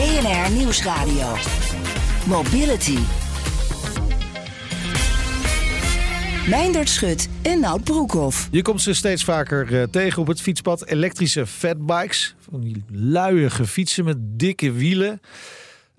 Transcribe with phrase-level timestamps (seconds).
[0.00, 1.36] BNR Nieuwsradio.
[2.26, 2.98] Mobility.
[6.48, 8.48] Meindert Schut en Nout Broekhoff.
[8.50, 10.86] Je komt ze steeds vaker eh, tegen op het fietspad.
[10.86, 12.34] Elektrische fatbikes.
[12.50, 15.20] Van die luiige fietsen met dikke wielen.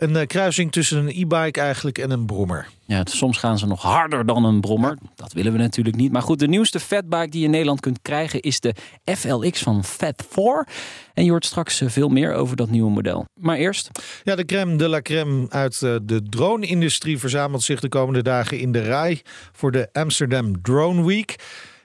[0.02, 2.68] Een eh, kruising tussen een e-bike eigenlijk en een brommer.
[2.86, 4.98] Ja, soms gaan ze nog harder dan een brommer.
[5.16, 6.12] Dat willen we natuurlijk niet.
[6.12, 9.84] Maar goed, de nieuwste fatbike die je in Nederland kunt krijgen is de FLX van
[9.86, 10.72] Fat4.
[11.14, 13.26] En je hoort straks eh, veel meer over dat nieuwe model.
[13.34, 13.90] Maar eerst...
[14.24, 18.60] Ja, de crème de la crème uit eh, de drone-industrie verzamelt zich de komende dagen
[18.60, 21.36] in de rij voor de Amsterdam Drone Week.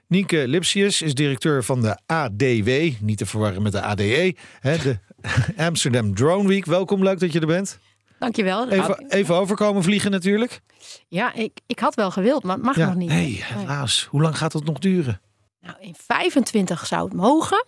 [0.08, 4.98] Nieke Lipsius is directeur van de ADW, niet te verwarren met de ADE, hè, de
[5.68, 6.64] Amsterdam Drone Week.
[6.64, 7.78] Welkom, leuk dat je er bent.
[8.18, 8.68] Dankjewel.
[8.68, 10.60] Even, even overkomen vliegen natuurlijk.
[11.08, 13.08] Ja, ik, ik had wel gewild, maar het mag Ja, nog niet.
[13.08, 14.06] nee, helaas.
[14.10, 15.20] Hoe lang gaat dat nog duren?
[15.60, 17.64] Nou, in 25 zou het mogen.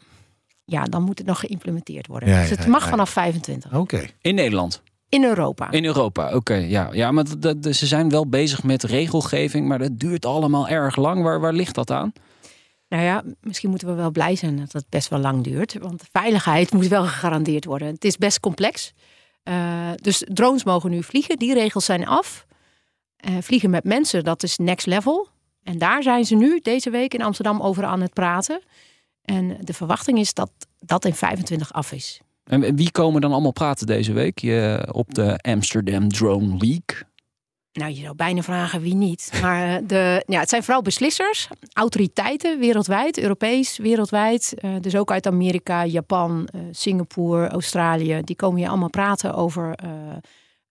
[0.64, 2.28] Ja, dan moet het nog geïmplementeerd worden.
[2.28, 2.88] Ja, dus ja, het mag ja.
[2.88, 3.74] vanaf 25.
[3.74, 4.06] Oké.
[4.20, 4.82] In Nederland.
[5.08, 5.70] In Europa.
[5.70, 6.54] In Europa, oké.
[6.54, 6.88] ja.
[6.92, 10.96] ja, maar dat- dat- ze zijn wel bezig met regelgeving, maar dat duurt allemaal erg
[10.96, 11.22] lang.
[11.22, 12.12] Waar, waar ligt dat aan?
[12.88, 15.78] Nou ja, misschien moeten we wel blij zijn dat het best wel lang duurt.
[15.80, 17.88] Want de veiligheid moet wel gegarandeerd worden.
[17.88, 18.92] Het is best complex.
[19.48, 21.36] Eh, dus drones mogen nu vliegen.
[21.38, 22.46] Die regels zijn af.
[23.16, 25.28] Eh, vliegen met mensen, dat is next level.
[25.62, 28.60] En daar zijn ze nu deze week in Amsterdam over aan het praten.
[29.22, 32.20] En de verwachting is dat dat in 25 af is.
[32.44, 37.04] En wie komen dan allemaal praten deze week Je- op de Amsterdam Drone Week?
[37.78, 39.30] Nou, je zou bijna vragen wie niet.
[39.42, 44.54] Maar eh, de, ja, het zijn vooral beslissers, autoriteiten wereldwijd, Europees, wereldwijd.
[44.56, 48.20] Eh, dus ook uit Amerika, Japan, eh, Singapore, Australië.
[48.24, 49.88] Die komen hier allemaal praten over eh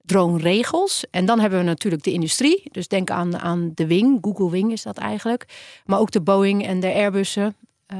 [0.07, 1.05] drone-regels.
[1.11, 2.63] En dan hebben we natuurlijk de industrie.
[2.71, 5.45] Dus denk aan, aan de Wing, Google Wing is dat eigenlijk.
[5.85, 7.55] Maar ook de Boeing en de Airbussen.
[7.87, 7.97] eh,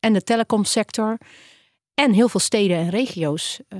[0.00, 1.18] en de telecomsector.
[1.94, 3.60] En heel veel steden en regio's.
[3.68, 3.78] eh,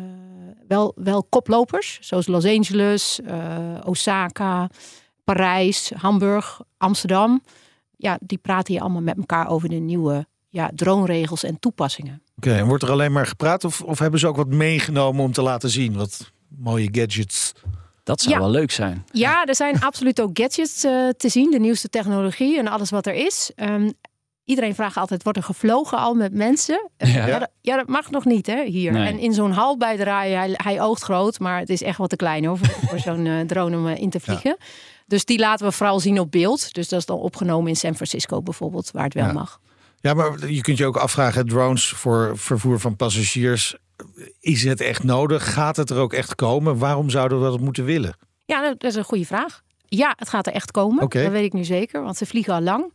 [0.69, 4.69] wel, wel koplopers, zoals Los Angeles, eh, Osaka,
[5.25, 7.43] Parijs, Hamburg, Amsterdam.
[7.97, 12.23] Ja, die praten hier allemaal met elkaar over de nieuwe ja, drone-regels en toepassingen.
[12.37, 15.33] Oké, en wordt er alleen maar gepraat of, of hebben ze ook wat meegenomen om
[15.33, 15.97] te laten zien?
[15.97, 17.53] Wat mooie gadgets.
[18.03, 18.41] Dat zou Ja.
[18.41, 19.05] wel leuk zijn.
[19.13, 23.07] Ja, er zijn absoluut ook gadgets eh, te zien, de nieuwste technologie en alles wat
[23.07, 23.51] er is.
[23.55, 23.91] Ehm,
[24.45, 26.91] iedereen vraagt altijd, wordt er gevlogen al met mensen?
[26.97, 27.27] Eh, Ja.
[27.27, 28.93] Ja, dat, ja, dat mag nog niet hè, hier.
[28.93, 29.07] Nee.
[29.07, 31.99] En in zo'n hal bij de rij, hij, hij oogt groot, maar het is echt
[31.99, 34.57] wat te klein hoor, voor, voor zo'n eh, drone om eh, in te vliegen.
[35.07, 36.75] Dus die laten we vooral zien op beeld.
[36.75, 39.61] Dus dat is dan opgenomen in San Francisco bijvoorbeeld, waar het wel mag.
[40.01, 43.77] Ja, maar je kunt je ook afvragen, drones voor vervoer van passagiers.
[44.41, 45.53] Is het echt nodig?
[45.53, 46.79] Gaat het er ook echt komen?
[46.79, 48.17] Waarom zouden we dat moeten willen?
[48.45, 49.63] Ja, dat is een goede vraag.
[49.87, 51.09] Ja, het gaat er echt komen.
[51.09, 52.95] Dat weet ik nu zeker, want ze vliegen al lang.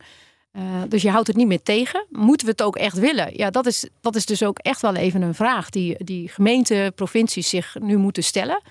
[0.50, 2.06] Eh, dus je houdt het niet meer tegen.
[2.08, 3.30] Moeten we het ook echt willen?
[3.36, 6.94] Ja, dat is, dat is dus ook echt wel even een vraag die, die gemeenten,
[6.94, 8.62] provincies zich nu moeten stellen.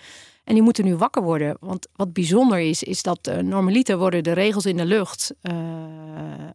[0.43, 1.57] En die moeten nu wakker worden.
[1.59, 5.53] Want wat bijzonder is, is dat eh, normaliter worden de regels in de lucht, eh,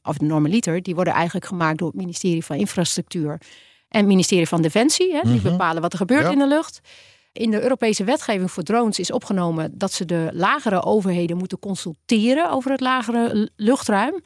[0.03, 3.41] of normaliter, die worden eigenlijk gemaakt door het ministerie van Infrastructuur
[3.89, 5.15] en het ministerie van Defensie.
[5.15, 6.31] Hè, die bepalen wat er gebeurt Ja.
[6.31, 6.81] in de lucht.
[7.33, 12.51] In de Europese wetgeving voor drones is opgenomen dat ze de lagere overheden moeten consulteren
[12.51, 14.23] over het lagere luchtruim.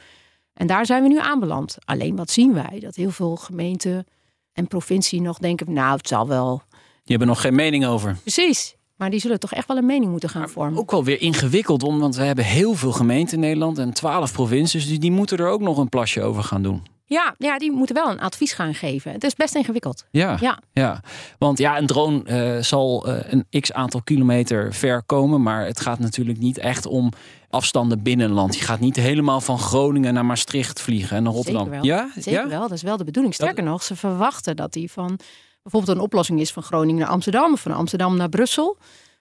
[0.59, 1.77] En daar zijn we nu aanbeland.
[1.85, 2.79] Alleen wat zien wij?
[2.81, 4.07] Dat heel veel gemeenten
[4.53, 6.63] en provincie nog denken, nou het zal wel.
[7.03, 8.17] Je hebt er nog geen mening over.
[8.23, 8.77] Precies.
[8.97, 10.79] Maar die zullen toch echt wel een mening moeten gaan vormen.
[10.79, 14.33] Ook wel weer ingewikkeld, om, want we hebben heel veel gemeenten in Nederland en twaalf
[14.33, 14.89] provincies.
[14.89, 16.83] Dus die moeten er ook nog een plasje over gaan doen.
[17.09, 19.13] Ja, ja, die moeten wel een advies gaan geven.
[19.13, 20.05] Het is best ingewikkeld.
[20.11, 20.59] Ja, Ja.
[20.73, 21.01] ja.
[21.39, 25.43] want ja, een drone eh, zal eh, een x aantal kilometer ver komen.
[25.43, 27.13] Maar het gaat natuurlijk niet echt om
[27.51, 28.57] afstanden binnen een land.
[28.57, 31.65] Je gaat niet helemaal van Groningen naar Maastricht vliegen en naar Rotterdam.
[31.65, 31.85] Zeker wel.
[31.85, 32.11] Ja?
[32.15, 32.49] Zeker ja?
[32.49, 33.35] wel, dat is wel de bedoeling.
[33.35, 35.19] Sterker nog, ze verwachten dat die van
[35.63, 38.79] bijvoorbeeld een oplossing is van Groningen naar Amsterdam of van Amsterdam naar Brussel.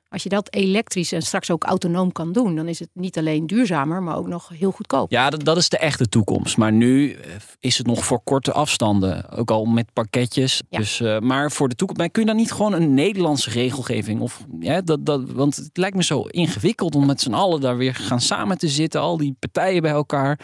[0.10, 3.48] Als je dat elektrisch en straks ook autonoom kan doen, dan is het niet alleen
[3.48, 5.12] duurzamer, maar ook nog heel goedkoop.
[5.12, 6.58] Ja, dat, dat is de echte toekomst.
[6.58, 9.30] Maar nu eh, is het nog voor korte afstanden.
[9.30, 10.62] Ook al met pakketjes.
[10.70, 10.78] Ja.
[10.78, 12.02] Dus, eh, maar voor de toekomst.
[12.02, 14.22] Maar kun je dan niet gewoon een Nederlandse regelgeving?
[14.22, 17.78] Of, ja, dat, dat, want het lijkt me zo ingewikkeld om met z'n allen daar
[17.78, 19.02] weer gaan samen te zitten.
[19.02, 20.40] Al die partijen bij elkaar.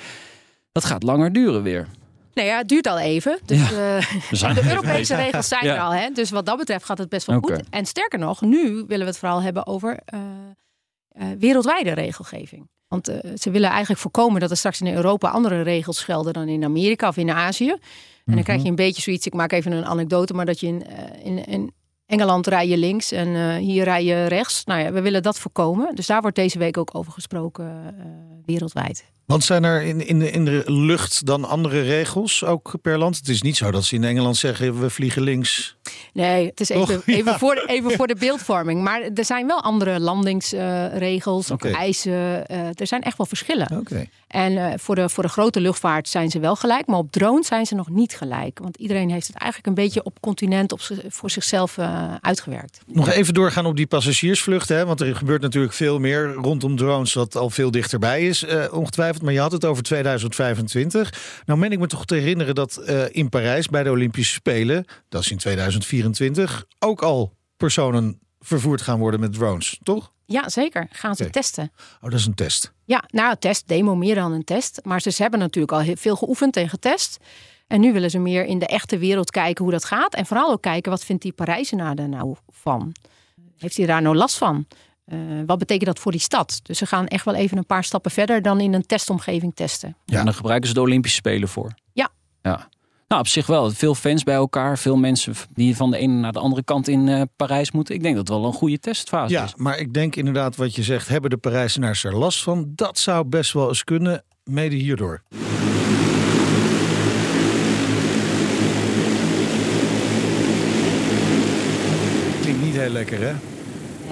[0.71, 1.88] Dat gaat langer duren weer.
[2.33, 3.39] Nee, ja, het duurt al even.
[3.45, 3.97] Dus Ja.
[3.97, 5.74] eh, de Europese regels zijn Ja.
[5.75, 5.94] er al.
[5.94, 6.09] Hè?
[6.09, 7.62] Dus wat dat betreft gaat het best wel goed.
[7.69, 10.19] En sterker nog, nu willen we het vooral hebben over eh,
[11.07, 12.69] eh, wereldwijde regelgeving.
[12.88, 16.63] Want ze willen eigenlijk voorkomen dat er straks in Europa andere regels gelden dan in
[16.63, 17.69] Amerika of in Azië.
[17.69, 17.80] En
[18.25, 18.44] dan Mhm.
[18.44, 20.83] krijg je een beetje zoiets, ik maak even een anekdote, maar dat je in,
[21.24, 21.74] in, in
[22.06, 24.63] Engeland rij je links en hier rij je rechts.
[24.65, 25.95] Nou ja, we willen dat voorkomen.
[25.95, 27.95] Dus daar wordt deze week ook over gesproken
[28.45, 29.06] wereldwijd.
[29.25, 33.18] Want zijn er in, in, de, in de lucht dan andere regels, ook per land?
[33.18, 35.75] Het is niet zo dat ze in Engeland zeggen, we vliegen links.
[36.14, 37.02] Nee, het is even?
[37.06, 37.14] Ja.
[37.16, 38.81] even, voor, de, even voor de beeldvorming.
[38.81, 41.70] Maar er zijn wel andere landingsregels Oké.
[41.70, 42.48] eisen.
[42.48, 43.84] eh, er zijn echt wel verschillen.
[44.28, 46.86] En eh, voor, de, voor de grote luchtvaart zijn ze wel gelijk.
[46.86, 48.60] Maar op drones zijn ze nog niet gelijk.
[48.60, 52.80] Want iedereen heeft het eigenlijk een beetje op continent op voor zichzelf eh, uitgewerkt.
[52.86, 54.78] Nog even doorgaan op die passagiersvluchten.
[54.78, 54.86] Hè?
[54.86, 58.66] Want er gebeurt natuurlijk veel meer rondom drones, wat al veel dichterbij is, eh,
[59.13, 59.21] ongetwijfeld.
[59.21, 61.44] Maar je had het over 2025.
[61.45, 64.86] Nou, meen ik me toch te herinneren dat eh, in Parijs bij de Olympische Spelen,
[65.10, 70.12] dat is in 2024, ook al personen vervoerd gaan worden met drones, toch?
[70.25, 70.88] Ja, zeker.
[70.92, 71.71] Gaan ze testen.
[72.01, 72.74] Oh, dat is een test.
[72.86, 74.80] Ja, nou, test, demo meer dan een test.
[74.83, 77.18] Maar ze hebben natuurlijk al heel veel geoefend en getest.
[77.68, 80.13] En nu willen ze meer in de echte wereld kijken hoe dat gaat.
[80.13, 82.92] En vooral ook kijken, wat vindt die Parijzenaar er nou van?
[83.57, 84.65] Heeft hij daar nou last van?
[85.05, 86.59] Eh, wat betekent dat voor die stad?
[86.63, 89.95] Dus ze gaan echt wel even een paar stappen verder dan in een testomgeving testen.
[90.05, 91.73] Ja, en daar gebruiken ze de Olympische Spelen voor.
[91.94, 92.09] Ja.
[92.41, 92.69] Ja.
[93.07, 93.71] Nou, op zich wel.
[93.71, 94.77] Veel fans bij elkaar.
[94.77, 97.95] Veel mensen die van de ene naar de andere kant in eh, Parijs moeten.
[97.95, 99.53] Ik denk dat het wel een goede testfase Ja, is.
[99.55, 102.71] maar ik denk inderdaad wat je zegt, hebben de Parijzenaars er last van?
[102.75, 105.23] Dat zou best wel eens kunnen, mede hierdoor.
[112.41, 113.33] Klinkt niet heel lekker, hè?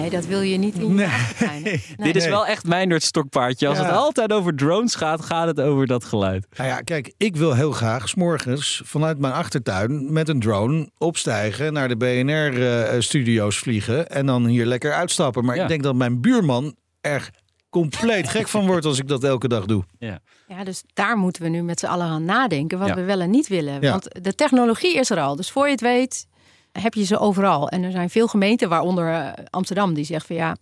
[0.02, 1.06] Nee, dat wil je niet in je Nee.
[1.06, 1.62] achtertuin.
[1.62, 1.82] Nee.
[1.96, 3.68] Dit is wel echt mijn stokpaardje.
[3.68, 3.84] Als Ja.
[3.84, 6.46] het altijd over drones gaat, gaat het over dat geluid.
[6.56, 11.72] Nou ja, kijk, ik wil heel graag s'morgens vanuit mijn achtertuin met een drone opstijgen
[11.72, 15.44] naar de BNR-studio's vliegen en dan hier lekker uitstappen.
[15.44, 15.62] Maar Ja.
[15.62, 17.30] ik denk dat mijn buurman er
[17.70, 19.84] compleet gek van wordt als ik dat elke dag doe.
[19.98, 22.94] Ja, dus daar moeten we nu met z'n allen aan nadenken wat Ja.
[22.94, 23.80] we wel en niet willen.
[23.80, 23.90] Ja.
[23.90, 25.36] Want de technologie is er al.
[25.36, 26.26] Dus voor je het weet
[26.72, 27.68] heb je ze overal.
[27.68, 30.56] En er zijn veel gemeenten, waaronder eh, Amsterdam, die zegt van ja,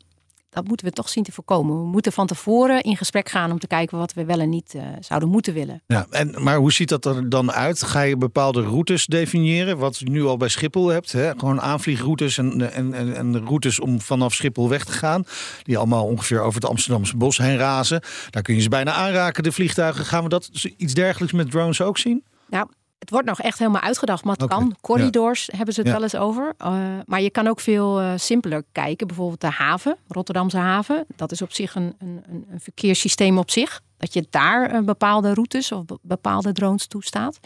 [0.51, 1.81] dat moeten we toch zien te voorkomen.
[1.81, 4.75] We moeten van tevoren in gesprek gaan om te kijken wat we wel en niet
[4.75, 5.83] eh, zouden moeten willen.
[5.87, 7.83] Ja, en, maar hoe ziet dat er dan uit?
[7.83, 9.79] Ga je bepaalde routes definiëren?
[9.79, 11.13] Wat je nu al bij Schiphol hebt.
[11.13, 11.31] Hè?
[11.31, 15.25] Gewoon aanvliegroutes en, en, en, en routes om vanaf Schiphol weg te gaan.
[15.63, 18.03] Die allemaal ongeveer over het Amsterdamse bos heen razen.
[18.31, 20.05] Daar kun je ze bijna aanraken, de vliegtuigen.
[20.05, 22.25] Gaan we dat iets dergelijks met drones ook zien?
[22.49, 22.69] Nou,
[23.01, 24.77] het wordt nog echt helemaal uitgedacht, maar het kan.
[24.81, 25.95] Corridors hebben ze het Ja.
[25.95, 26.55] wel eens over.
[26.63, 29.07] Uh, maar je kan ook veel uh, simpeler kijken.
[29.07, 31.05] Bijvoorbeeld de haven, Rotterdamse haven.
[31.17, 33.81] Dat is op zich een, een, een verkeerssysteem op zich.
[33.97, 37.39] Dat je daar uh, bepaalde routes of bepaalde drones toestaat.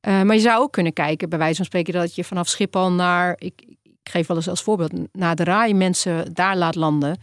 [0.00, 3.34] Maar je zou ook kunnen kijken, bij wijze van spreken, dat je vanaf Schiphol naar,
[3.38, 7.18] ik, ik geef wel eens als voorbeeld, naar de RAI mensen daar laat landen.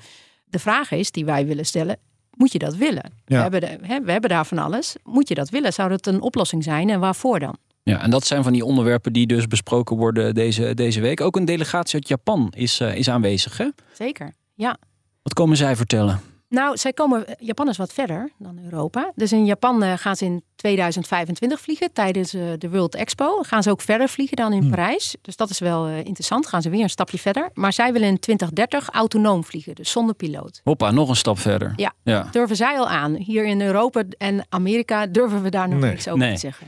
[0.45, 1.97] De vraag is die wij willen stellen,
[2.31, 3.13] moet je dat willen?
[3.25, 3.35] Ja.
[3.35, 4.95] We, hebben de, hè, we hebben daar van alles.
[5.03, 5.73] Moet je dat willen?
[5.73, 7.57] Zou dat een oplossing zijn en waarvoor dan?
[7.89, 11.21] Ja, en dat zijn van die onderwerpen die dus besproken worden deze, deze week.
[11.21, 13.69] Ook een delegatie uit Japan is, uh, is aanwezig, hè?
[13.93, 14.77] Zeker, ja.
[15.21, 16.21] Wat komen zij vertellen?
[16.49, 19.11] Nou, zij komen, Japan is wat verder dan Europa.
[19.15, 23.41] Dus in Japan uh, gaan ze in 2025 vliegen tijdens uh, de World Expo.
[23.43, 24.69] Gaan ze ook verder vliegen dan in Hmm.
[24.69, 25.15] Parijs.
[25.21, 26.47] Dus dat is wel uh, interessant.
[26.47, 27.49] Gaan ze weer een stapje verder.
[27.53, 30.61] Maar zij willen in 2030 autonoom vliegen, dus zonder piloot.
[30.63, 31.73] Hoppa, nog een stap verder.
[31.75, 32.27] Ja, ja.
[32.31, 33.15] durven zij al aan.
[33.15, 35.89] Hier in Europa en Amerika durven we daar nog Nee.
[35.91, 36.33] niks over Nee.
[36.33, 36.67] te zeggen.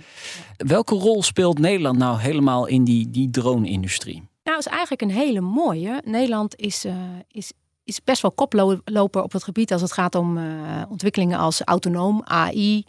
[0.57, 4.23] Welke rol speelt Nederland nou helemaal in die, die drone-industrie?
[4.43, 6.01] Nou, is eigenlijk een hele mooie.
[6.05, 6.93] Nederland is, uh,
[7.31, 7.51] is,
[7.87, 10.43] is best wel koploper op het gebied als het gaat om uh,
[10.89, 12.85] ontwikkelingen als autonoom, AI,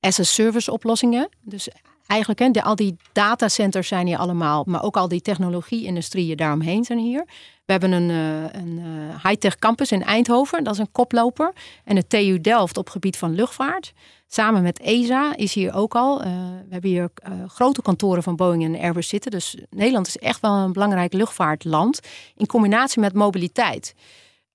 [0.00, 1.28] as-a-service oplossingen.
[1.42, 1.68] Dus
[2.06, 6.98] eigenlijk, hè, al die datacenters zijn hier allemaal, maar ook al die technologie-industrieën daaromheen zijn
[6.98, 7.24] hier.
[7.64, 11.52] We hebben een, uh, een uh, high-tech campus in Eindhoven, dat is een koploper.
[11.84, 13.92] En de TU Delft op gebied van luchtvaart.
[14.26, 16.18] Samen met ESA is hier ook al.
[16.18, 17.10] We hebben hier
[17.46, 19.30] grote kantoren van Boeing en Airbus zitten.
[19.30, 22.00] Dus Nederland is echt wel een belangrijk luchtvaartland.
[22.36, 23.94] In combinatie met mobiliteit.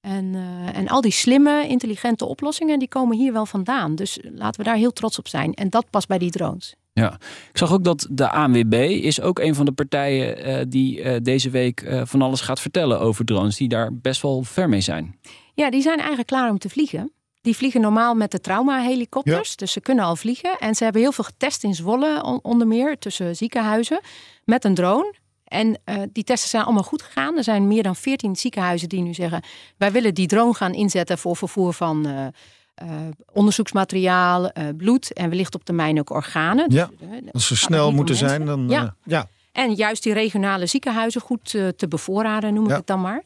[0.06, 3.96] En, uh, en al die slimme, intelligente oplossingen, die komen hier wel vandaan.
[3.96, 5.54] Dus laten we daar heel trots op zijn.
[5.54, 6.76] En dat past bij die drones.
[6.94, 7.14] Ja,
[7.52, 11.16] ik zag ook dat de ANWB is ook een van de partijen uh, die uh,
[11.22, 14.82] deze week uh, van alles gaat vertellen over drones, die daar best wel ver mee
[14.82, 15.20] zijn.
[15.54, 17.12] Ja, die zijn eigenlijk klaar om te vliegen.
[17.42, 19.56] Die vliegen normaal met de trauma-helikopters, ja.
[19.56, 20.58] dus ze kunnen al vliegen.
[20.60, 24.00] En ze hebben heel veel getest in Zwolle, on onder meer, tussen ziekenhuizen,
[24.44, 25.14] met een drone.
[25.56, 27.38] En uh, die testen zijn allemaal goed gegaan.
[27.38, 29.44] Er zijn meer dan 14 ziekenhuizen die nu zeggen:
[29.78, 32.26] wij willen die drone gaan inzetten voor vervoer van uh,
[32.76, 32.88] eh,
[33.34, 36.72] onderzoeksmateriaal, eh, bloed en wellicht op termijn ook organen.
[36.72, 38.30] Ja, Dus, eh, Als ze snel moeten mensen.
[38.30, 38.70] zijn, dan...
[38.70, 38.82] Ja.
[38.84, 39.28] eh, ja.
[39.52, 42.76] En juist die regionale ziekenhuizen goed eh, te bevoorraden, noem ik Ja.
[42.78, 43.24] het dan maar.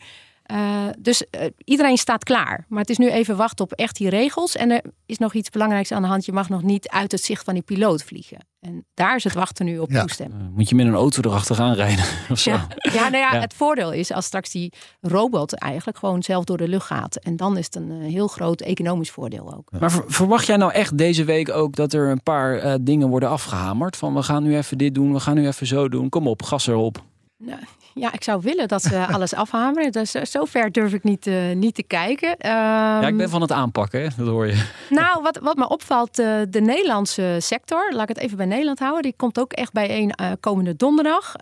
[0.49, 2.65] Eh, dus eh, iedereen staat klaar.
[2.67, 4.55] Maar het is nu even wachten op echt die regels.
[4.55, 6.25] En er is nog iets belangrijks aan de hand.
[6.25, 8.37] Je mag nog niet uit het zicht van die piloot vliegen.
[8.59, 10.01] En daar is het wachten nu op Ja.
[10.01, 10.41] toestemming.
[10.41, 12.51] Eh, Moet je met een auto erachteraan rijden of zo?
[12.51, 13.39] Ja, ja, nou ja, Ja.
[13.39, 17.15] het voordeel is als straks die robot eigenlijk gewoon zelf door de lucht gaat.
[17.15, 19.71] En dan is het een heel groot economisch voordeel ook.
[19.79, 23.07] Maar ver- verwacht jij nou echt deze week ook dat er een paar eh, dingen
[23.09, 23.95] worden afgehamerd?
[23.95, 26.09] Van we gaan nu even dit doen, we gaan nu even zo doen.
[26.09, 27.03] Kom op, gas erop.
[27.37, 27.59] Nou,
[27.99, 29.91] ja, ik zou willen dat ze alles afhameren.
[29.91, 32.35] Dus eh, zover durf ik niet, eh, niet te kijken.
[32.37, 34.07] Ja, ik Ehm, ben van het aanpakken, hè?
[34.17, 34.63] dat hoor je.
[34.89, 38.79] Nou, wat, wat me opvalt, eh, de Nederlandse sector, laat ik het even bij Nederland
[38.79, 41.33] houden, die komt ook echt bijeen eh komende donderdag.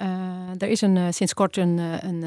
[0.58, 2.26] Er is een, sinds kort een, een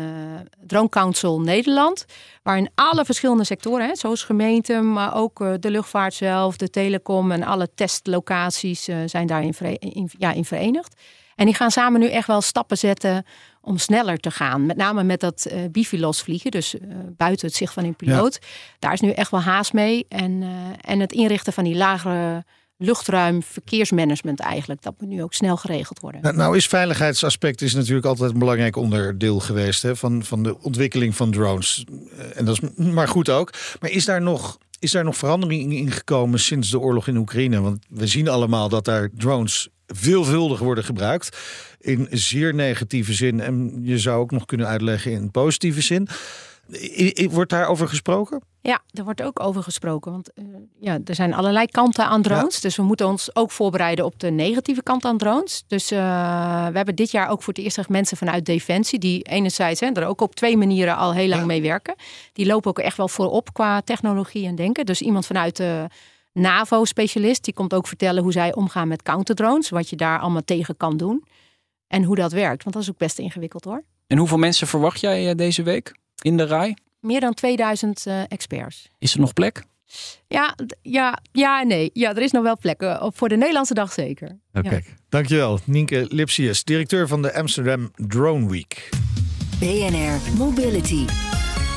[0.66, 2.04] Drone Council Nederland,
[2.42, 7.42] waarin alle verschillende sectoren, hè, zoals gemeenten, maar ook de luchtvaart zelf, de telecom en
[7.42, 10.94] alle testlocaties zijn daarin vere- in, ja, in verenigd.
[11.36, 13.24] En die gaan samen nu echt wel stappen zetten
[13.60, 14.66] om sneller te gaan.
[14.66, 18.38] Met name met dat eh bifilos vliegen, dus eh, buiten het zicht van een piloot.
[18.78, 20.06] Daar is nu echt wel haast mee.
[20.08, 20.48] En, eh,
[20.92, 22.44] en het inrichten van die lagere
[22.76, 24.82] luchtruim verkeersmanagement eigenlijk.
[24.82, 26.22] Dat moet nu ook snel geregeld worden.
[26.22, 30.62] Nou, nou is veiligheidsaspect is natuurlijk altijd een belangrijk onderdeel geweest hè, van, van de
[30.62, 31.84] ontwikkeling van drones.
[32.34, 33.52] En dat is maar goed ook.
[33.80, 37.60] Maar is daar nog, is daar nog verandering in gekomen sinds de oorlog in Oekraïne?
[37.60, 41.38] Want we zien allemaal dat daar drones veelvuldig worden gebruikt.
[41.80, 43.40] In zeer negatieve zin.
[43.40, 46.08] En je zou ook nog kunnen uitleggen in positieve zin.
[47.30, 48.42] Wordt daarover gesproken?
[48.62, 50.12] Ja, er wordt ook over gesproken.
[50.12, 50.44] Want eh,
[50.80, 52.60] ja, er zijn allerlei kanten aan drones.
[52.60, 55.64] Dus we moeten ons ook voorbereiden op de negatieve kant aan drones.
[55.66, 55.98] Dus eh,
[56.66, 58.98] we hebben dit jaar ook voor het eerst mensen vanuit Defensie.
[58.98, 61.46] Die enerzijds hè, er ook op twee manieren al heel lang Ja.
[61.46, 61.94] mee werken.
[62.32, 64.86] Die lopen ook echt wel voorop qua technologie en denken.
[64.86, 65.86] Dus iemand vanuit de
[66.32, 67.44] NAVO-specialist.
[67.44, 69.68] Die komt ook vertellen hoe zij omgaan met counterdrones.
[69.68, 71.24] Wat je daar allemaal tegen kan doen.
[71.86, 72.62] En hoe dat werkt.
[72.62, 73.84] Want dat is ook best ingewikkeld hoor.
[74.06, 76.76] En hoeveel mensen verwacht jij eh, deze week in de rij?
[77.00, 78.88] Meer dan 2000 eh, experts.
[78.98, 79.64] Is er nog plek?
[80.26, 81.90] Ja, ja, ja nee.
[81.92, 83.02] Ja, er is nog wel plekken.
[83.02, 84.38] Op- Voor de Nederlandse dag zeker.
[84.52, 84.80] Ja.
[85.08, 88.88] Dankjewel, Nienke Lipsius, directeur van de Amsterdam Drone Week.
[89.58, 91.04] BNR Mobility.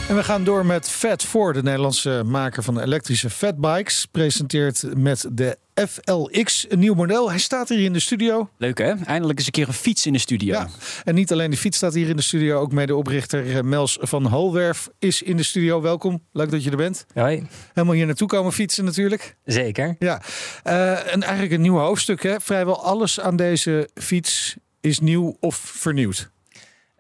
[0.10, 4.06] En we gaan door met Fat4, de Nederlandse maker van elektrische fatbikes.
[4.12, 5.58] Presenteert met de
[5.88, 7.30] FLX een nieuw model.
[7.30, 8.50] Hij staat hier in de studio.
[8.58, 8.94] Leuk hè?
[9.06, 10.54] Eindelijk eens een keer een fiets in de studio.
[10.54, 10.68] Ja.
[11.04, 14.26] En niet alleen de fiets staat hier in de studio, ook medeoprichter eh, Mels van
[14.28, 15.82] Holwerf is in de studio.
[15.82, 17.06] Welkom, leuk dat je er bent.
[17.14, 19.36] Hoi, Helemaal hier naartoe komen fietsen natuurlijk.
[19.46, 19.96] zeker.
[20.00, 20.22] Ja,
[20.64, 22.24] Eh, en eigenlijk een nieuw hoofdstuk.
[22.24, 22.40] Hè?
[22.40, 26.32] Vrijwel alles aan deze fiets is nieuw of vernieuwd.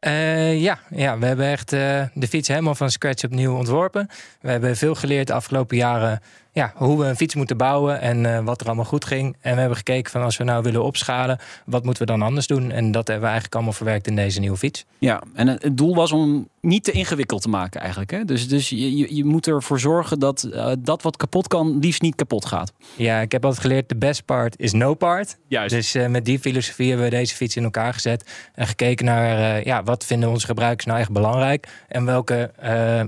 [0.03, 4.09] Eh, ja, ja, we hebben echt eh, de fiets helemaal van scratch opnieuw ontworpen.
[4.41, 6.21] We hebben veel geleerd de afgelopen jaren
[6.53, 9.35] ja, hoe we een fiets moeten bouwen en eh, wat er allemaal goed ging.
[9.41, 12.47] En we hebben gekeken van als we nou willen opschalen, wat moeten we dan anders
[12.47, 12.71] doen?
[12.71, 14.85] En dat hebben we eigenlijk allemaal verwerkt in deze nieuwe fiets.
[14.97, 18.11] Ja, en het doel was om niet te ingewikkeld te maken eigenlijk.
[18.11, 18.25] Hè?
[18.25, 22.15] Dus, dus je, je, moet ervoor zorgen dat eh, dat wat kapot kan, liefst niet
[22.15, 22.73] kapot gaat.
[22.95, 25.37] Ja, ik heb altijd geleerd, de best part is no part.
[25.47, 25.75] Juist.
[25.75, 28.31] Dus eh, met die filosofie hebben we deze fiets in elkaar gezet.
[28.55, 31.67] En gekeken naar ja, wat vinden onze gebruikers nou echt belangrijk.
[31.87, 32.51] En welke,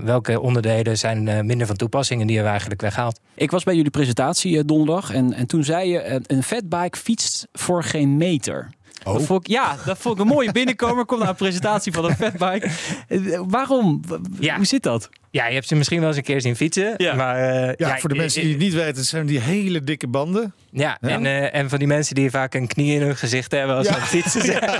[0.04, 2.20] welke onderdelen zijn minder van toepassing.
[2.20, 3.20] En die hebben we eigenlijk weggehaald.
[3.36, 6.98] Ik was bij jullie presentatie eh, donderdag en, en toen zei je eh, een fatbike
[6.98, 8.70] fietst voor geen meter.
[9.04, 11.04] Dat vond ik, ja, dat vond ik een mooie binnenkomer.
[11.04, 12.70] Kom naar een presentatie van een fatbike.
[13.08, 14.00] Eh, Waarom?
[14.08, 14.56] W- Ja.
[14.56, 15.08] Hoe zit dat?
[15.36, 16.94] Ja, je hebt ze misschien wel eens een keer zien fietsen.
[16.96, 17.14] Ja.
[17.14, 20.06] Maar, eh, Ja, voor de mensen die het niet weten, het zijn die hele dikke
[20.06, 20.54] banden.
[20.70, 23.76] Ja, En, eh, en van die mensen die vaak een knie in hun gezicht hebben
[23.76, 24.62] als ze aan het fietsen zijn.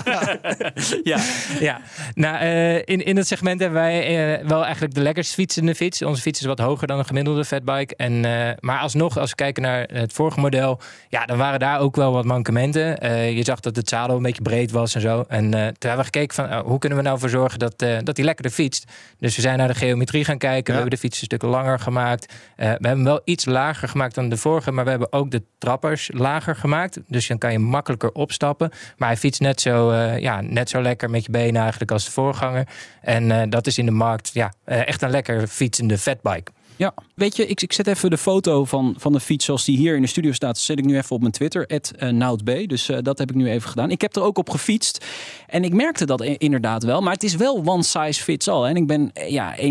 [1.03, 1.19] Ja.
[1.61, 1.81] Ja,
[2.15, 4.01] nou, eh, in, in het segment hebben wij
[4.39, 6.03] eh, wel eigenlijk de lekkerst fietsende fiets.
[6.03, 7.97] Onze fiets is wat hoger dan een gemiddelde fatbike.
[7.97, 11.81] En, eh, maar alsnog, als we kijken naar het vorige model, ja, dan waren daar
[11.81, 12.99] ook wel wat mankementen.
[12.99, 15.25] Eh, je zag dat het zadel een beetje breed was en zo.
[15.29, 17.83] En eh, toen hebben we gekeken van, oh, hoe kunnen we nou voor zorgen dat,
[17.83, 18.85] eh, dat die lekkerder fietst.
[19.19, 20.45] Dus we zijn naar de geometrie gaan kijken.
[20.55, 22.33] We hebben de fiets een stuk langer gemaakt.
[22.33, 25.31] Eh, we hebben hem wel iets lager gemaakt dan de vorige, maar we hebben ook
[25.31, 27.01] de trappers lager gemaakt.
[27.07, 28.71] Dus dan kan je makkelijker opstappen.
[28.97, 32.05] Maar hij fietst net zo, eh, ja, net zo lekker met je benen eigenlijk als
[32.05, 32.69] de voorganger.
[33.01, 36.51] En eh, dat is in de markt ja, echt een lekker fietsende fatbike.
[36.77, 39.77] Ja, weet je, ik, ik zet even de foto van, van de fiets zoals die
[39.77, 40.59] hier in de studio staat.
[40.59, 41.67] Zet ik nu even op mijn Twitter,
[42.13, 42.69] @noutb.
[42.69, 43.91] Dus eh, dat heb ik nu even gedaan.
[43.91, 45.05] Ik heb er ook op gefietst.
[45.47, 47.01] En ik merkte dat inderdaad wel.
[47.01, 48.65] Maar het is wel one size fits all.
[48.65, 49.63] En ik ben eh, ja, 1,95.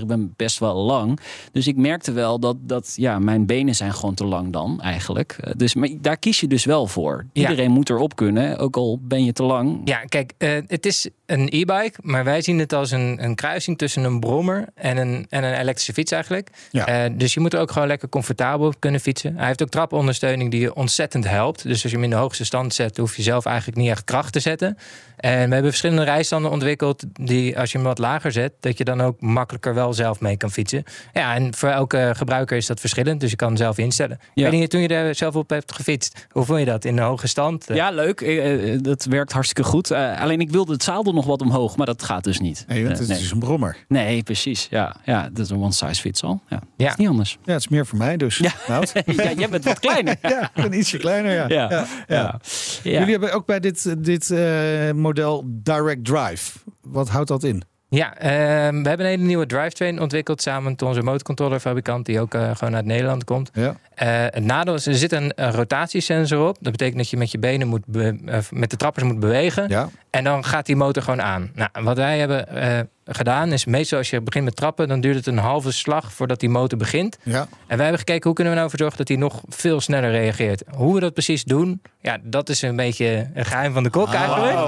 [0.00, 1.20] Ik ben best wel lang.
[1.52, 5.36] Dus ik merkte wel dat, dat ja, mijn benen zijn gewoon te lang dan eigenlijk.
[5.40, 7.26] Eh, Dus maar daar kies je dus wel voor.
[7.32, 7.50] Ja.
[7.50, 9.80] Iedereen moet erop kunnen, ook al ben je te lang.
[9.84, 13.78] Ja, kijk, eh, het is een e-bike, maar wij zien het als een, een kruising
[13.78, 16.50] tussen een brommer en een, en een elektrische fiets eigenlijk.
[16.70, 16.86] Ja.
[16.86, 19.36] Eh, dus je moet er ook gewoon lekker comfortabel op kunnen fietsen.
[19.36, 21.62] Hij heeft ook trapondersteuning die je ontzettend helpt.
[21.62, 24.04] Dus als je hem in de hoogste stand zet, hoef je zelf eigenlijk niet echt
[24.04, 24.76] kracht te zetten.
[25.16, 28.84] En we hebben verschillende rijstanden ontwikkeld die als je hem wat lager zet, dat je
[28.84, 30.84] dan ook makkelijker wel zelf mee kan fietsen.
[31.12, 34.18] Ja, en voor elke gebruiker is dat verschillend, dus je kan zelf instellen.
[34.34, 34.44] Ja.
[34.44, 36.96] Ik weet niet, toen je er zelf op hebt gefietst, hoe vond je dat in
[36.96, 37.64] de hoge stand?
[37.68, 38.20] Ja, leuk.
[38.20, 39.90] Eh, eh, dat werkt hartstikke goed.
[39.92, 42.64] Alleen ik wilde het zadel nog wat omhoog, maar dat gaat dus niet.
[42.68, 43.16] Nee, want het nee.
[43.16, 43.76] is dus een brommer.
[43.88, 44.66] Nee, precies.
[44.70, 46.38] Ja, ja, dat is een one size fits all.
[46.48, 46.88] Ja, Ja.
[46.90, 47.38] Is niet anders.
[47.44, 48.38] Ja, het is meer voor mij dus.
[48.38, 48.52] Ja.
[49.06, 50.16] Ja, jij bent wat kleiner.
[50.22, 51.44] ja, ik ben ietsje kleiner, ja.
[51.48, 51.86] Ja, ja.
[52.08, 52.40] ja.
[52.82, 52.98] ja.
[52.98, 56.58] Jullie hebben ook bij dit, dit eh, model Direct Drive.
[56.82, 57.62] Wat houdt dat in?
[57.96, 62.34] Ja, ehm, we hebben een hele nieuwe drivetrain ontwikkeld samen met onze motorcontrollerfabrikant die ook
[62.34, 63.50] eh, gewoon uit Nederland komt.
[63.52, 63.76] Ja.
[63.94, 66.56] Eh, het nadeel is, er zit een, een rotatiesensor op.
[66.60, 68.12] Dat betekent dat je met je benen moet eh,
[68.50, 69.68] met de trappers moet bewegen.
[69.68, 69.88] Ja.
[70.10, 71.50] En dan gaat die motor gewoon aan.
[71.54, 75.26] Nou, wat wij hebben gedaan is, meestal als je begint met trappen, dan duurt het
[75.26, 77.18] een halve slag voordat die motor begint.
[77.22, 77.40] Ja.
[77.66, 80.10] En wij hebben gekeken, hoe kunnen we nou voor zorgen dat hij nog veel sneller
[80.10, 80.62] reageert?
[80.70, 84.12] Hoe we dat precies doen, ja, dat is een beetje een geheim van de kok
[84.12, 84.58] eigenlijk.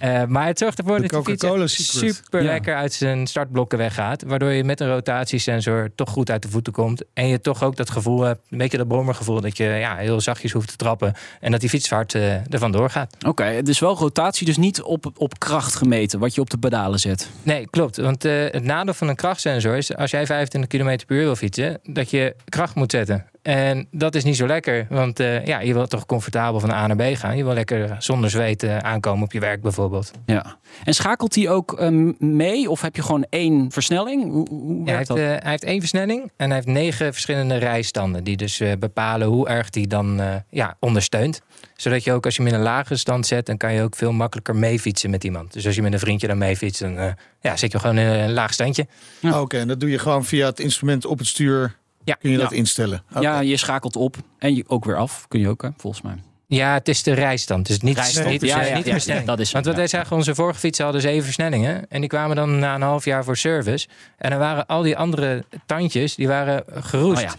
[0.00, 2.50] Eh, maar het zorgt ervoor De dat de fiets super Ja.
[2.50, 4.22] lekker uit zijn startblokken weggaat.
[4.22, 7.02] Waardoor je met een rotatiesensor toch goed uit de voeten komt.
[7.14, 9.40] En je toch ook dat gevoel hebt, een beetje dat brommergevoel...
[9.40, 11.14] dat je ja, heel zachtjes hoeft te trappen.
[11.40, 13.16] En dat die fiets hard eh er vandoor gaat.
[13.26, 16.58] Oké, het is wel rotatie, dus niet op, op kracht gemeten, wat je op de
[16.58, 17.28] pedalen zet.
[17.42, 17.96] Nee, klopt.
[17.96, 19.96] Want eh, het nadeel van een krachtsensor is...
[19.96, 21.80] als jij 25 km per uur wil fietsen...
[21.82, 23.26] dat je kracht moet zetten.
[23.42, 24.86] En dat is niet zo lekker.
[24.88, 27.36] Want eh, ja, je wilt toch comfortabel van A naar B gaan.
[27.36, 30.10] Je wil lekker zonder zweet eh, aankomen op je werk bijvoorbeeld.
[30.26, 30.58] Ja.
[30.84, 34.22] En schakelt hij ook ehm, mee, of heb je gewoon één versnelling?
[34.30, 35.18] Hoe, hoe Ja, hij, werkt heeft, dat?
[35.18, 38.24] eh, hij heeft één versnelling en hij heeft negen verschillende rijstanden.
[38.24, 41.40] Die dus eh, bepalen hoe erg die dan eh, ja, ondersteunt.
[41.76, 43.96] Zodat je ook als je hem in een lage stand zet, dan kan je ook
[43.96, 45.52] veel makkelijker meefietsen met iemand.
[45.52, 48.06] Dus als je met een vriendje dan meefietst, dan eh, ja, zit je gewoon in
[48.06, 48.86] een laag standje.
[49.20, 49.40] Ja.
[49.40, 51.78] Oké, en dat doe je gewoon via het instrument op het stuur.
[52.04, 52.14] Ja.
[52.14, 52.56] Kun je dat Ja.
[52.56, 53.02] instellen?
[53.10, 53.20] Oké.
[53.20, 55.24] Ja, je schakelt op en je ook weer af.
[55.28, 56.14] Kun je ook, hè, volgens mij.
[56.46, 57.82] Ja, het is de rijstand.
[57.82, 59.26] Niet, Rijstand, niet, ja, ja, ja, niet de ja, versnelling.
[59.26, 59.80] dat is Want wat ja.
[59.80, 61.86] wij zagen, onze vorige fietsen hadden zeven versnellingen.
[61.90, 63.88] En die kwamen dan na een half jaar voor service.
[64.18, 67.22] En dan waren al die andere tandjes, die waren geroest.
[67.22, 67.34] Oh ja.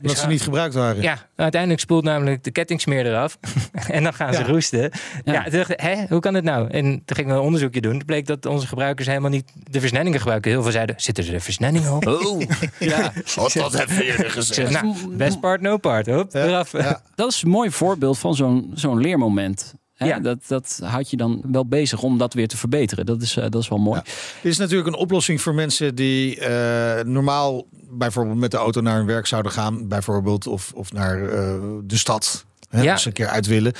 [0.00, 1.02] Omdat ze niet gebruikt waren.
[1.02, 3.38] Ja, uiteindelijk spoelt namelijk de kettingsmeer eraf.
[3.90, 4.46] en dan gaan ze Ja.
[4.46, 4.80] roesten.
[4.80, 5.42] Ja, Ja.
[5.42, 6.68] toen dacht ik, hè, hoe kan dit nou?
[6.70, 7.92] En toen gingen we een onderzoekje doen.
[7.92, 10.50] Toen bleek dat onze gebruikers helemaal niet de versnellingen gebruiken.
[10.50, 12.06] Heel veel zeiden, zitten er versnellingen op?
[12.06, 12.42] Oh,
[12.78, 13.12] ja.
[13.34, 14.70] Wat dat heb je eerder gezegd.
[14.72, 16.06] zeg, nou, best part, no part.
[16.06, 16.72] Hop, Ja, eraf.
[16.72, 17.02] ja.
[17.14, 19.74] Dat is een mooi voorbeeld van zo'n zo'n leermoment.
[19.96, 20.18] Ja.
[20.18, 23.06] Dat, dat houdt je dan wel bezig om dat weer te verbeteren.
[23.06, 24.00] Dat is, eh, dat is wel mooi.
[24.42, 28.96] Dit is natuurlijk een oplossing voor mensen die eh, normaal bijvoorbeeld met de auto naar
[28.96, 31.54] hun werk zouden gaan, bijvoorbeeld, of, of naar eh,
[31.84, 32.44] de stad.
[32.68, 32.92] Hè, Ja.
[32.92, 33.72] Als ze een keer uit willen.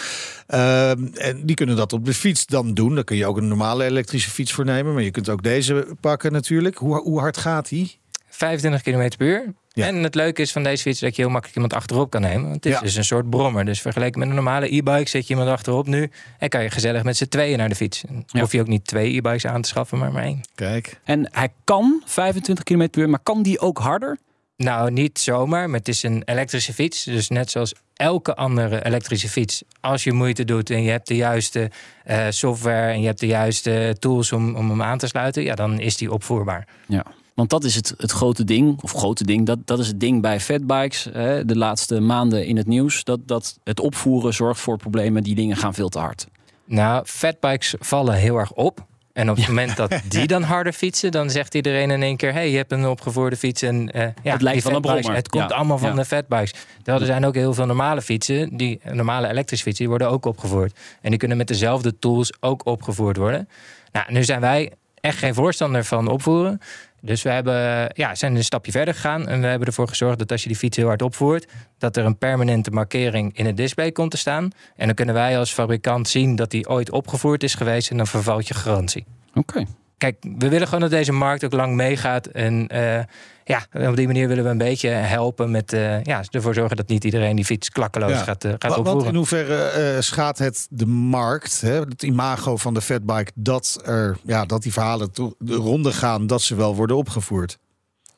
[1.15, 2.95] En die kunnen dat op de fiets dan doen.
[2.95, 4.95] Dan kun je ook een normale elektrische fiets voor nemen.
[4.95, 6.77] Maar je kunt ook deze pakken natuurlijk.
[6.77, 7.99] Hoe, hoe hard gaat die?
[8.37, 9.53] 25 km per uur.
[9.73, 9.87] Ja.
[9.87, 12.43] En het leuke is van deze fiets dat je heel makkelijk iemand achterop kan nemen.
[12.43, 12.81] Want het is Ja.
[12.81, 13.65] dus een soort brommer.
[13.65, 16.11] Dus vergeleken met een normale e-bike zet je iemand achterop nu.
[16.39, 18.05] En kan je gezellig met z'n tweeën naar de fiets.
[18.27, 18.41] Ja.
[18.41, 20.41] Hoef je ook niet twee e-bikes aan te schaffen, maar maar één.
[20.55, 21.01] Kijk.
[21.05, 24.19] En hij kan 25 km per uur, maar kan die ook harder?
[24.57, 27.05] Nou, niet zomaar, maar het is een elektrische fiets.
[27.05, 29.63] Dus net zoals elke andere elektrische fiets.
[29.81, 31.71] Als je moeite doet en je hebt de juiste
[32.05, 35.55] eh, software en je hebt de juiste tools om, om hem aan te sluiten, ja,
[35.55, 36.67] dan is die opvoerbaar.
[36.87, 37.05] Ja.
[37.35, 40.23] Want dat is het, het grote ding, of grote ding, dat, dat is het ding
[40.23, 41.09] bij fatbikes.
[41.13, 43.05] Hè, de laatste maanden in het nieuws.
[43.05, 45.23] Dat, dat het opvoeren zorgt voor problemen.
[45.23, 46.27] Die dingen gaan veel te hard.
[46.65, 48.87] Nou, fatbikes vallen heel erg op.
[49.13, 52.33] En op het moment dat die dan harder fietsen, dan zegt iedereen in één keer:
[52.33, 53.63] hey, je hebt een opgevoerde fiets.
[53.63, 55.15] En eh, ja, Het lijkt wel een brommer.
[55.15, 55.95] Het komt Ja, allemaal van ja.
[55.95, 56.53] de fatbikes.
[56.77, 60.27] Terwijl er zijn ook heel veel normale fietsen, die normale elektrische fietsen, die worden ook
[60.27, 60.79] opgevoerd.
[61.01, 63.49] En die kunnen met dezelfde tools ook opgevoerd worden.
[63.93, 66.61] Nou, nu zijn wij echt geen voorstander van opvoeren.
[67.05, 69.29] Dus we hebben, ja, zijn een stapje verder gegaan.
[69.29, 71.47] En we hebben ervoor gezorgd dat als je die fiets heel hard opvoert,
[71.79, 74.51] dat er een permanente markering in het display komt te staan.
[74.77, 77.91] En dan kunnen wij als fabrikant zien dat die ooit opgevoerd is geweest.
[77.91, 79.05] En dan vervalt je garantie.
[79.35, 79.65] Oké.
[79.99, 82.27] Kijk, we willen gewoon dat deze markt ook lang meegaat.
[82.27, 83.01] En eh,
[83.45, 86.89] ja, op die manier willen we een beetje helpen met eh, ja, ervoor zorgen dat
[86.89, 88.17] niet iedereen die fiets klakkeloos Ja.
[88.23, 89.09] gaat, eh, gaat Wa- Want opvoeren.
[89.11, 94.17] in hoeverre eh, schaadt het de markt, hè, het imago van de fatbike, dat, er,
[94.23, 97.59] ja, dat die verhalen to- de ronde gaan dat ze wel worden opgevoerd?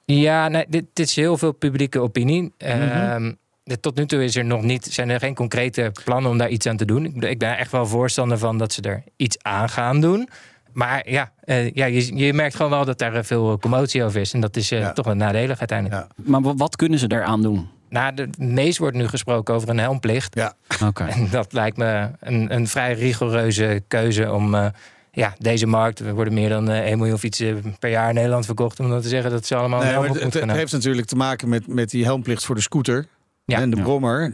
[0.05, 2.43] Ja, nee, dit, dit is heel veel publieke opinie.
[2.43, 2.53] Mhm.
[2.69, 3.33] Ehm,
[3.65, 6.49] dit- tot nu toe is er nog niet, zijn er geen concrete plannen om daar
[6.49, 7.05] iets aan te doen.
[7.05, 10.29] Ik, ik ben echt wel voorstander van dat ze er iets aan gaan doen.
[10.77, 14.21] Maar ja, eh, ja je, je merkt gewoon wel dat daar eh, veel commotie over
[14.21, 14.33] is.
[14.33, 14.93] En dat is eh, Ja.
[14.93, 16.01] toch wel nadelig uiteindelijk.
[16.17, 16.23] Ja.
[16.25, 17.69] Maar wa- wat kunnen ze daaraan doen?
[17.89, 20.35] Nou, de, het meest wordt nu gesproken over een helmplicht.
[20.35, 20.53] Ja.
[20.85, 21.05] Oké.
[21.15, 24.67] En dat lijkt me een, een vrij rigoureuze keuze om, eh,
[25.12, 28.45] ja, deze markt, er worden meer dan eh 1 miljoen fietsen per jaar in Nederland
[28.47, 28.81] verkocht.
[28.81, 31.67] Om dan te zeggen dat ze allemaal Nee, het, het heeft natuurlijk te maken met,
[31.67, 33.07] met die helmplicht voor de scooter.
[33.46, 33.61] Ja.
[33.61, 34.32] en de brommer,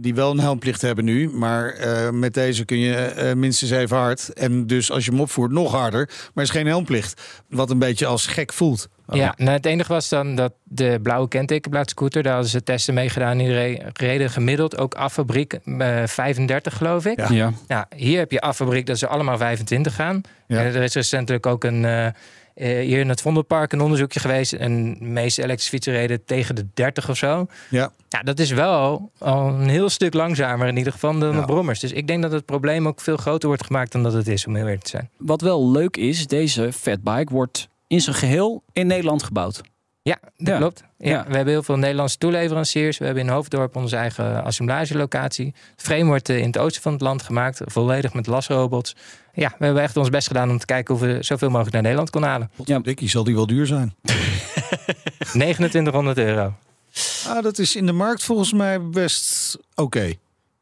[0.00, 1.30] die wel een helmplicht hebben nu.
[1.30, 4.32] Maar eh, met deze kun je eh, minstens even hard.
[4.32, 6.10] En dus als je hem opvoert, nog harder.
[6.34, 7.22] Maar is geen helmplicht.
[7.48, 8.88] Wat een beetje als gek voelt.
[9.08, 13.08] Ja, nou, het enige was dan dat de blauwe kentekenplaatscooter, daar hadden ze testen mee
[13.08, 13.38] gedaan.
[13.38, 17.18] Die reden gemiddeld ook affabriek eh 35 geloof ik.
[17.18, 17.28] Ja.
[17.30, 17.52] Ja.
[17.66, 20.20] Nou, hier heb je affabriek dat ze allemaal 25 gaan.
[20.46, 20.58] Ja.
[20.58, 22.12] En er is recentelijk ook een,
[22.64, 24.52] hier in het Vondelpark een onderzoekje geweest.
[24.52, 27.46] En de meeste elektrische fietsen reden tegen de 30 of zo.
[27.70, 27.92] Ja.
[28.08, 31.40] Ja, dat is wel al een heel stuk langzamer in ieder geval dan Ja.
[31.40, 31.80] de brommers.
[31.80, 34.46] Dus ik denk dat het probleem ook veel groter wordt gemaakt dan dat het is,
[34.46, 35.10] om heel eerlijk te zijn.
[35.18, 39.60] Wat wel leuk is, deze fatbike wordt in zijn geheel in Nederland gebouwd.
[40.06, 40.56] Ja, dat Ja.
[40.56, 40.82] klopt.
[40.98, 41.24] Ja, Ja.
[41.28, 42.98] We hebben heel veel Nederlandse toeleveranciers.
[42.98, 45.54] We hebben in Hoofddorp onze eigen assemblagelocatie.
[45.76, 48.96] Het frame wordt eh, in het oosten van het land gemaakt, volledig met lasrobots.
[49.34, 51.82] Ja, we hebben echt ons best gedaan om te kijken of we zoveel mogelijk naar
[51.82, 52.50] Nederland konden halen.
[52.64, 52.78] Ja.
[52.78, 53.94] Dikkie, zal die wel duur zijn?
[55.18, 56.52] 2900 euro.
[57.28, 60.12] Ah, dat is in de markt volgens mij best oké.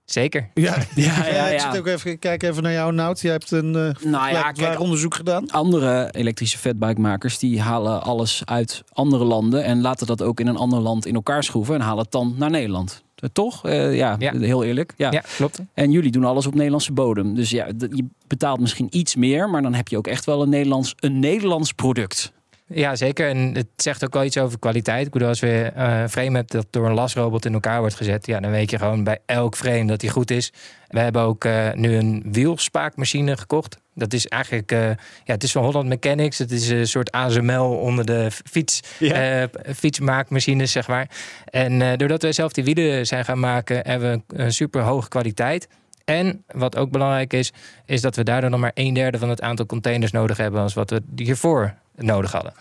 [0.05, 0.49] Zeker.
[0.55, 1.71] Ja, Ja, ja, ik ja.
[1.73, 3.21] zit ook even kijken even naar jou, Nout.
[3.21, 5.51] Jij hebt een uh, Nou ja, kijk, onderzoek gedaan.
[5.51, 10.57] andere elektrische fatbike-makers die halen alles uit andere landen en laten dat ook in een
[10.57, 13.03] ander land in elkaar schroeven en halen het dan naar Nederland.
[13.15, 13.65] Eh, Toch?
[13.67, 14.33] Eh, ja, Ja.
[14.39, 14.93] heel eerlijk.
[14.97, 15.11] Ja.
[15.13, 15.61] Ja, klopt.
[15.75, 17.35] En jullie doen alles op Nederlandse bodem.
[17.35, 20.49] Dus ja, je betaalt misschien iets meer, maar dan heb je ook echt wel een
[20.49, 22.33] Nederlands, een Nederlands product.
[22.67, 23.29] Ja, zeker.
[23.29, 25.07] En het zegt ook wel iets over kwaliteit.
[25.07, 27.95] Ik bedoel, als we eh, een frame hebt dat door een lasrobot in elkaar wordt
[27.95, 30.53] gezet, ja, dan weet je gewoon bij elk frame dat die goed is.
[30.89, 33.79] We hebben ook eh, nu een wielspaakmachine gekocht.
[33.95, 36.39] Dat is eigenlijk, eh, ja, het is van Holland Mechanics.
[36.39, 39.49] Het is een soort ASML onder de fiets, Ja.
[39.75, 41.09] fietsmaakmachines, zeg maar.
[41.45, 45.09] En doordat wij zelf die wielen zijn gaan maken, hebben we een, een super hoge
[45.09, 45.69] kwaliteit.
[46.05, 47.53] En wat ook belangrijk is,
[47.87, 50.75] is dat we daardoor nog maar een derde van het aantal containers nodig hebben als
[50.75, 52.53] wat we hiervoor nodig hadden.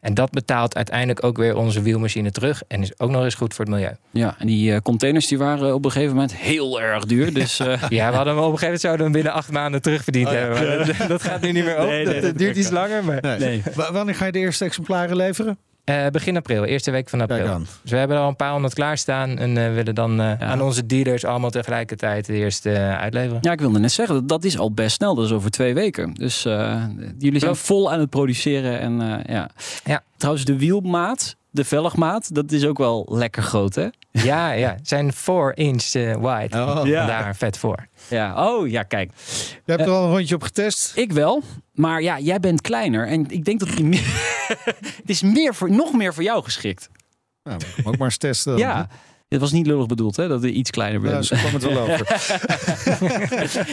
[0.00, 3.54] En dat betaalt uiteindelijk ook weer onze wielmachine terug en is ook nog eens goed
[3.54, 3.92] voor het milieu.
[4.10, 7.34] Ja, en die eh, containers die waren op een gegeven moment heel erg duur.
[7.34, 9.50] Dus eh, Ja, we hadden hem op een gegeven moment zouden we hem binnen acht
[9.50, 10.38] maanden terugverdiend Oh ja.
[10.38, 10.86] hebben.
[10.86, 11.86] Dat, dat gaat nu niet meer op.
[11.88, 13.62] Nee, nee, dat, dat duurt iets langer, maar Nee.
[13.92, 15.58] wanneer ga je de eerste exemplaren leveren?
[15.84, 17.58] Eh, begin april, eerste week van april.
[17.82, 20.86] Dus we hebben al een paar honderd klaarstaan en eh, willen dan eh, aan onze
[20.86, 23.38] dealers allemaal tegelijkertijd de eerste uitleveren.
[23.40, 25.14] Ja, ik wilde net zeggen, dat, dat is al best snel.
[25.14, 26.14] Dat is over twee weken.
[26.14, 26.42] Dus
[27.18, 28.80] jullie zijn vol aan het produceren.
[28.80, 29.50] En, ja.
[29.84, 30.02] Ja.
[30.16, 33.88] Trouwens, de wielmaat, de velgmaat, dat is ook wel lekker groot, hè?
[34.10, 36.58] Ja, ja, het zijn 4 inch eh, wide.
[36.58, 36.80] Oh.
[36.84, 37.06] Ja.
[37.06, 37.86] Daar vet voor.
[38.08, 38.48] Ja.
[38.48, 39.12] Oh, ja, kijk.
[39.64, 40.92] Je hebt er al een rondje op getest.
[40.94, 41.42] Ik wel.
[41.72, 43.06] Maar ja, jij bent kleiner.
[43.06, 44.06] En ik denk dat die meer...
[45.00, 46.88] het is meer voor, nog meer voor jou geschikt.
[47.42, 48.52] Nou, ook maar eens testen.
[48.52, 48.60] dan.
[48.60, 48.88] Ja.
[49.32, 50.28] Het was niet lullig bedoeld, hè?
[50.28, 51.26] Dat je iets kleiner Ja, bent.
[51.26, 52.06] zo kwam het wel over.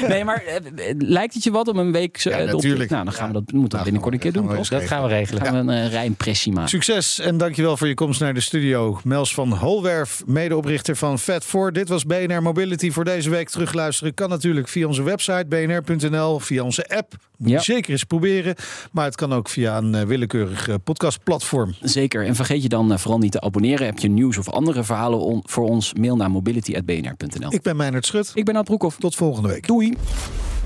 [0.07, 0.55] nee, maar eh,
[0.89, 2.17] eh, lijkt het je wat om een week...
[2.19, 2.89] zo- Ja, eh, op- natuurlijk.
[2.89, 5.07] nou, dan gaan we dat, moeten we Nou, binnenkort een keer doen, Dat gaan we
[5.07, 5.43] regelen.
[5.43, 6.69] Dan gaan we een uh, rijimpressie maken.
[6.69, 8.99] Succes en dankjewel voor je komst naar de studio.
[9.03, 11.71] Mels van Holwerf, medeoprichter van Fat4.
[11.71, 13.49] Dit was BNR Mobility voor deze week.
[13.49, 17.13] Terugluisteren kan natuurlijk via onze website bnr.nl, via onze app.
[17.37, 17.61] Moet je Ja.
[17.61, 18.55] zeker eens proberen.
[18.91, 21.75] Maar het kan ook via een eh, willekeurig eh, podcastplatform.
[21.81, 22.25] Zeker.
[22.25, 23.85] En vergeet je dan eh, vooral niet te abonneren.
[23.85, 25.93] Heb je nieuws of andere verhalen on- voor ons?
[25.93, 27.53] Mail naar mobility.bnr.nl.
[27.53, 28.31] Ik ben Meijnerd Schut.
[28.33, 28.97] Ik ben Ad Broekhoff.
[28.97, 29.67] Tot volgende week.
[29.67, 29.93] Doei.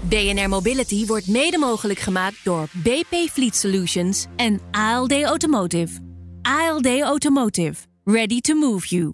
[0.10, 6.00] BNR Mobility wordt mede mogelijk gemaakt door BP Fleet Solutions en ALD Automotive.
[6.42, 7.76] ALD Automotive.
[8.04, 9.14] Ready to move you.